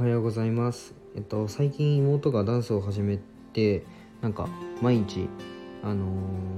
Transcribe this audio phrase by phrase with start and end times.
[0.00, 0.94] はようございます。
[1.14, 3.18] えっと最近妹がダンスを始め
[3.52, 3.84] て
[4.22, 4.48] なんか
[4.80, 5.28] 毎日
[5.82, 6.06] あの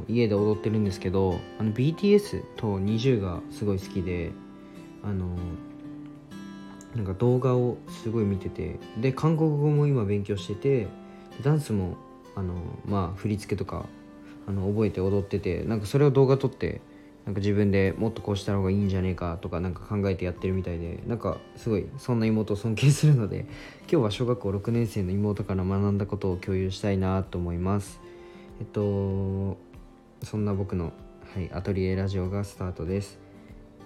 [0.07, 4.31] ー家で踊ってるんですけどあの BTS と NiziU がすごい好きで
[5.03, 10.87] あのーなんか動画をすごい見ててで韓国語も今勉強してて
[11.43, 11.97] ダンスも
[12.37, 13.87] あのーまあ振り付けとか
[14.47, 16.81] あの覚えて踊っててなんかそれを動画撮って
[17.25, 23.47] なんか自分でもっとこうした方がいいんじゃねえかとかなんか考えてやってるみたいでなんかすごいそんな妹を尊敬するので
[23.91, 28.01] 今日は小学校6年生の妹から学んだことを共有したいなと思います。
[28.61, 29.57] えっと
[30.23, 30.93] そんな僕の、
[31.35, 33.19] はい、アトリエラジオがスタートです。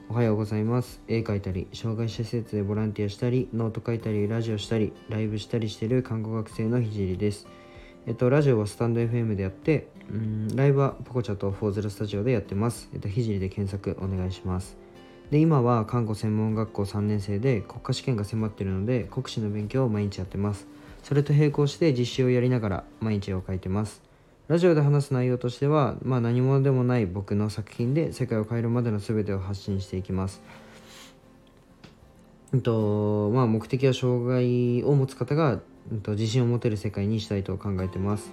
[0.09, 1.03] おはようございます。
[1.09, 7.47] 絵描いたり障害者施設でボランティアしたりノート書いたりラジオしたりライブしたりしてる看護学生のひじりです。
[8.07, 12.89] えっと、ラジオはスタンド FM でやって、うん、ライブはポコチャとフォーゼルスタジオでやってます。
[12.95, 14.77] えっと、ひじりで検索お願いします。
[15.33, 20.69] で、今は看護専門学校3年生で国家試験が迫っているので、国試の勉強を毎日やってます。
[21.03, 24.01] それと並行して実習をやりながら毎日絵を描いてます。
[24.47, 30.41] ラジオで話す内容としては、まあ何者でもない僕の作品で世界を変えるまでの全てを発信していきます。
[32.53, 38.33] うんとまあ、目的は障害を持つ方が、うんと自信を持てる世界にしたいと考えてます。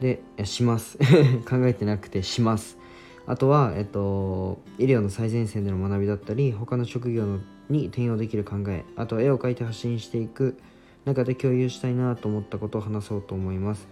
[0.00, 0.98] で、します。
[1.48, 2.78] 考えてなくてします。
[3.26, 7.38] あとは、えっと、医療の最前線での学びだったり、他の職業の
[7.68, 10.56] に転用できる考え、あと絵を描いて発信していく
[11.04, 13.86] 中で共有したいなと思ったことを話そうと思います。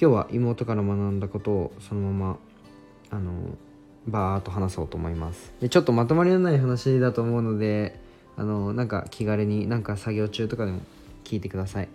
[0.00, 2.38] 今日は妹から学んだことをそのまま、
[3.10, 3.32] あの、
[4.06, 5.52] バーっと話そうと思います。
[5.60, 8.00] で、ちょっとまとまりのない話だと思うので、
[8.38, 10.80] あの、なんか気軽になんか作業中とかでも
[11.24, 11.88] 聞いてください。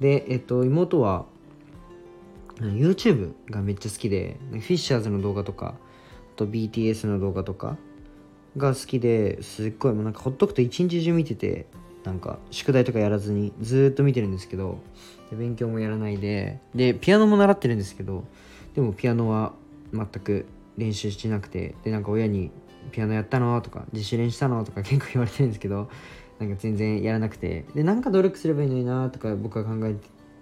[0.00, 1.26] で、えっと、妹は、
[2.60, 7.76] YouTube がめっちゃ好きで、フィッシャーズの動画とか、あと BTS の動画とか
[8.56, 11.66] が好きですっごいもうなんかほっとくと一日中見てて、
[12.04, 14.78] なんか宿題とかやらずにずっと見てるんですけど、
[15.30, 18.24] 勉強もやらないで、で、ピアノも習ってるんですけど、
[18.74, 19.52] でもピアノは
[19.92, 20.46] 全く
[20.78, 22.50] 練習してなくて、で、なんか親に
[22.90, 23.60] ピアノやったの？
[23.60, 24.64] とか、自主練したの？
[24.64, 25.88] とか結構言われてるんですけど、
[26.38, 29.94] なんか全然やらなくて、で、なんか努力すればいいのになとか僕は考え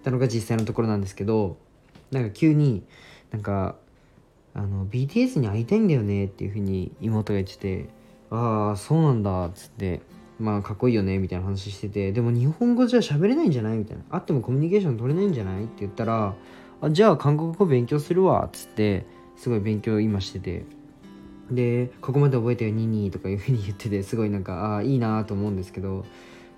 [0.02, 1.58] たのが実際のところなんですけど、
[2.10, 2.82] なんか急に
[3.30, 3.76] なんか
[4.54, 7.88] あの BTS に会いたいんだよねっていうふうに妹が言ってて
[8.30, 10.00] ああそうなんだっつって
[10.40, 13.78] まあかっこいいよねみたいな話しててでも日本語じゃ喋れないんじゃない？
[13.78, 15.64] みたいな会ってもコミュニケーション取れないんじゃない？
[15.64, 16.34] って言ったら
[16.80, 19.06] あじゃあ韓国語勉強するわっつって
[19.36, 20.64] すごい勉強今してて。
[21.50, 26.04] でここまで覚えてよニーニーとかいうふうに言っててすごいなんかああいいなと思うんですけど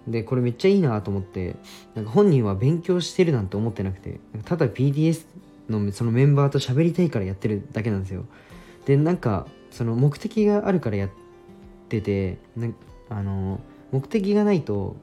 [0.07, 1.57] でこれめっちゃいいなと思って
[1.95, 5.25] なんか本人は勉強してるなんて思ってなくてただ BTS
[5.71, 8.25] のそのメンバーと喋りたいからやってるだけなんですよ。
[8.85, 11.11] でなんかその目的があるからやっ
[11.89, 12.69] ててな
[13.09, 13.61] あの
[13.93, 14.97] 目的がないと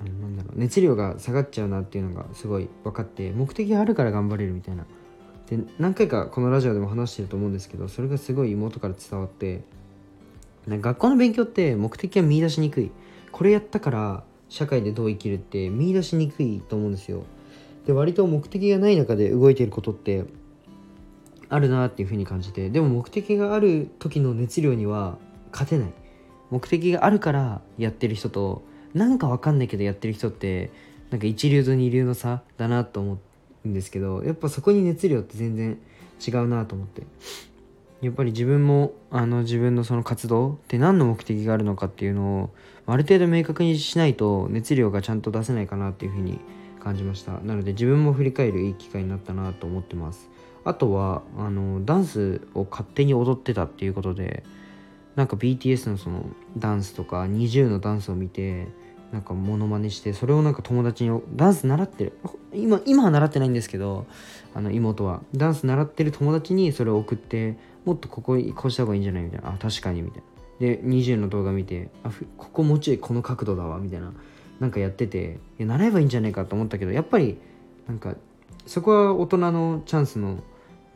[0.00, 4.86] あのなんだろう熱量が下がっちゃうなっていうのがすごい分かって目的があるから頑張れるみたいな。
[5.48, 9.62] で何回かこのラジオでも話してると思うんですけどそれがすごい妹から伝わって
[10.66, 12.90] な学校の勉強って目的は見出しにくい。
[13.32, 17.24] これやったから社会でどう生きるって見出しにくいと思うんですよ。
[17.86, 20.24] で割と目的がない中で動いていることって
[21.50, 25.18] あるなっていうふうに感じてでも目的がある時の熱量には
[25.52, 25.92] 勝てない。
[26.50, 28.62] 目的があるからやってる人と
[28.94, 30.70] なんかわかんないけどやってる人って
[31.10, 33.18] なんか一流と二流の差だなと思う
[33.66, 35.78] んですけどやっぱそこに熱量って全然
[36.26, 37.02] 違うなと思って。
[38.02, 42.50] やっぱり自分もあの自分のその活動って何の目的があるのかっていうのを
[42.86, 46.38] ある程度明確にしないと熱量がちゃんと出せないかなっていうふうに
[46.80, 47.32] 感じました。
[47.40, 50.28] なので自分も振り返るいい機会になったなと思ってます。
[50.66, 54.44] あとはあのダンスを勝手に踊ってたっていうことで
[55.16, 56.26] なんか BTS のその
[56.58, 58.68] ダンスとか NiziU のダンスを見て
[59.14, 62.18] なんかモノマネしてそれをなんか友達にダンス習ってる。
[62.52, 64.06] 今今は習ってないんですけど
[64.54, 65.22] あの妹は。
[65.36, 69.50] ダンス習ってる友達にそれを送ってもっとこここうした方がいいんじゃないみたいな。
[69.50, 70.22] あ確かにみたい
[70.58, 70.66] な。
[70.66, 73.78] で NiziU の動画見てあここもうちょいこの角度だわ。
[73.78, 74.12] みたいな。
[74.58, 77.38] なんかやってていや習えばいいんじゃないかと思ったけどやっぱり
[77.86, 78.16] なんか
[78.66, 80.42] そこは大人のチャンスの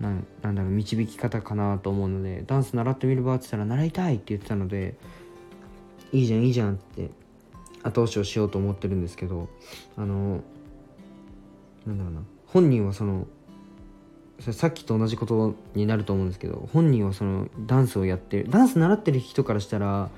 [0.01, 4.97] なんなんだろう導き方かなと思うのでダンス習ってみればって言ったら習いたいって言ってたので
[6.13, 7.11] いいじゃんいいじゃんって
[7.83, 9.49] 後押しをしようと思ってるんですけど
[9.97, 10.43] あの
[11.87, 12.21] なんだろうな。
[12.47, 13.27] 本人はその
[14.41, 20.11] さっきと同じことになると思うんですけど本人はそのダンスをやってるダンス習ってる人からしたら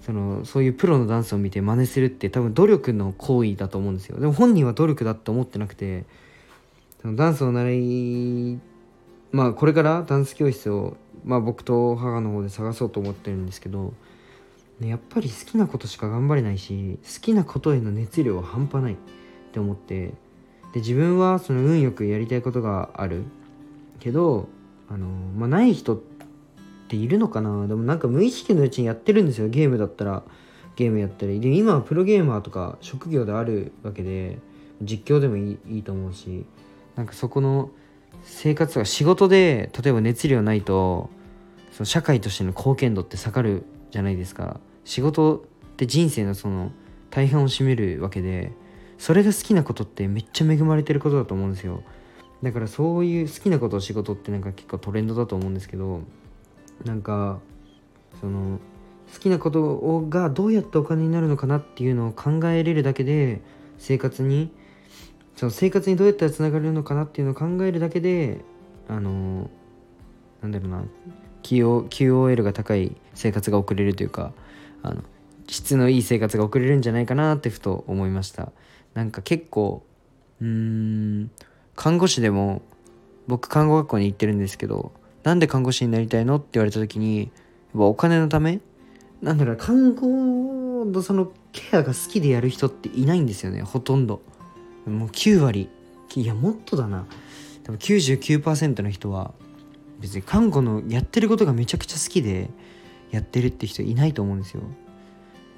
[0.00, 4.18] そのそういうプロのダンスを見て真似するって多分努力の行為だと思うんですよ。
[4.18, 6.04] でも本人は努力だって思ってなくて
[7.00, 8.58] そのダンスを習い
[9.30, 13.94] まあこれからダンス教室を、まあ、僕と母の方で探そうと思ってるんですけど
[14.80, 18.96] ね、やっぱり好きなことしか頑張れないし好きなことへの熱量は半端ないっ
[19.52, 20.14] て思って
[20.72, 23.24] で自分はその運よくやりたいことがある。
[23.98, 24.48] けど
[24.88, 26.00] あのまあない人っ
[26.88, 27.66] ているのかな。
[27.68, 29.48] でもなんか無意識のうちにやってるんですよ。
[29.48, 30.22] ゲームだったら
[30.76, 31.40] ゲームやったり。
[31.40, 34.38] で今はプロゲーマーとか職業であるわけで
[34.82, 36.46] 実況でもいいいいと思うし
[36.96, 37.70] なんかそこの
[38.22, 41.10] 生活とか仕事で例えば熱量ないと
[41.72, 44.60] その社会としての貢献度って下がるじゃないですか。
[44.90, 45.40] 仕事っ
[45.76, 46.72] て人生のその
[47.10, 48.50] 大半を占めるわけで
[48.98, 51.84] それが好きなことってめっちゃ恵まれてることだと思うんですよ。
[52.42, 56.02] だからそういう好きなことを仕事ってなんか結構トレンドだと思うんですけど
[56.84, 57.38] なんか
[58.20, 58.58] その
[59.14, 63.42] 好きなことをがどうやってお金になるのかなっていうのを考えれるだけで
[63.78, 64.50] 生活に
[65.36, 68.40] その生活にどうやったらつながるのかなっていうのを考えるだけで
[68.88, 69.50] あの
[70.42, 70.82] なんだろうな
[71.44, 74.32] QOL が高い生活が送れるというか
[74.82, 75.02] あの
[75.46, 78.52] 質のいい生活が送れるんじゃないかなってふと思いました。
[78.94, 79.82] なんか結構
[80.40, 81.30] うーん
[81.76, 82.62] 看護師でも
[83.26, 84.92] 僕看護学校に行ってるんですけど
[85.22, 87.30] なんで看護師になりたいのって言われた時に
[87.74, 88.60] お金のため
[89.22, 94.22] なんだろう看護のそのケアが好きでやる人っていないんですよねほとんど。
[94.86, 95.68] もう9割
[96.16, 97.06] いやもっとだな。
[97.64, 99.32] 多分99%の人は
[100.00, 102.50] 別に看護のやってることがめちゃくちゃ好きで
[103.10, 104.62] やってるって人いないと思うんですよ。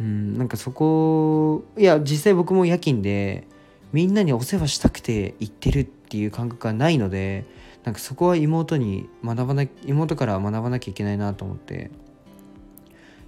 [0.00, 3.46] うんなんかそこいや実際僕も夜勤で
[3.92, 7.44] みんなにお世話したくて行ってるっていう感覚がないので
[7.84, 11.90] なんかそこは妹に学ばな妹から学ばなきゃいけないなと思って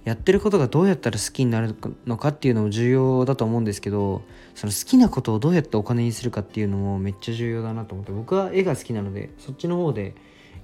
[0.05, 1.75] やってることがどうやったら好きになる
[2.05, 4.21] のかっていうのも重要だと思うんですけど
[4.53, 10.13] その好きなことをどうやってお金にするかっていうのもめっちゃ重要だなと思って僕は絵が好きなのでそっちの方で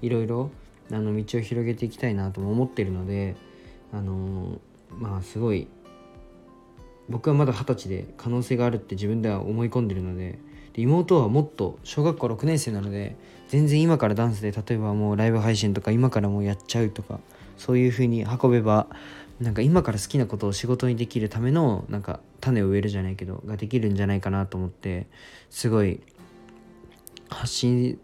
[0.01, 0.51] いろいろ
[0.89, 3.35] 道を広げていきたいなとも思ってるので
[3.93, 4.59] あの
[4.97, 5.67] まあすごい
[7.09, 10.39] 僕はまだ二十歳で可能性があるって自分では思い込んでるので
[10.73, 13.17] で妹はもっと小学校6年生なので
[13.49, 17.19] 全然今からダンスで例えばもうライブ配信とか今からもうやっちゃうとか
[17.57, 18.87] そういう風に運べば
[19.41, 25.07] なんか今から好きなことを仕事にできるためのなんか種を植えるじゃないけどができるんじゃないかなと思って
[25.49, 25.99] すごい
[27.29, 27.99] 発信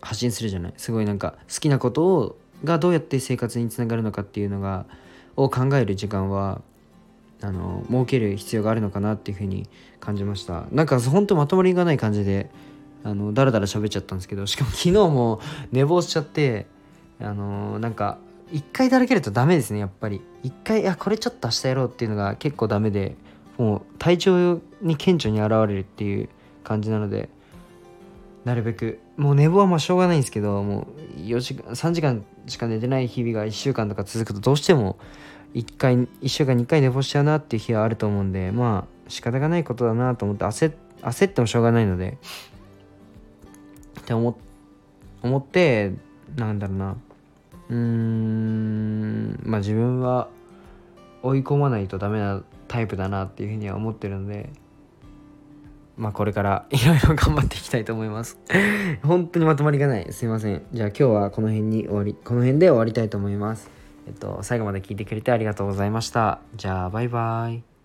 [0.00, 0.74] 発信するじゃない？
[0.76, 4.86] すごいなんか好きなことをがどうやって生活につながるのかっていうのが
[5.36, 6.60] を考える時間は
[7.42, 9.68] あの設ける必要があるのかなっていうふうに
[10.00, 10.64] 感じました。
[10.72, 12.50] なんか本当まとまりがない感じで
[13.04, 15.40] あのだらだら喋っちゃったんですけどしかも昨日も
[15.70, 16.66] 寝坊しちゃって
[17.20, 18.18] あのなんか
[18.50, 20.22] 一回だらけるとダメですねやっぱり。
[20.42, 23.16] 一回いやこれちょっと明日やろうっていうのが結構ダメで
[23.58, 26.28] もう体調に顕著に現れるっていう
[26.62, 27.28] 感じなので
[28.44, 30.86] なるべくもう寝坊はまあしょうがないんですけども
[31.16, 34.98] う4時間3時間しか寝てない日々が1週間とか続くとどうしても
[35.54, 40.72] 1回1週間に1回寝坊しちゃうなっていう日はあると思うんでまあ仕方がないことだなと思って焦
[41.02, 42.18] 焦ってもしょうがないので
[44.00, 44.36] って思
[45.24, 45.92] って
[46.36, 46.96] なんだろうな。
[47.68, 50.28] うーんまあ自分は
[51.22, 54.50] 追い込まないとダメなタイプだなっていうふうには思ってるので
[55.96, 58.38] まあこれからいろいろ頑張っていきたいと思います。
[59.02, 60.12] 本当にまとまりがない。
[60.12, 60.62] すいません。
[60.72, 63.70] じゃあ今日はこの辺に終わりこの辺で終わりたいと思います。
[64.06, 66.40] えっと最後まで聞いてくれてありがとうございました。
[66.54, 67.75] じゃあバイバイ。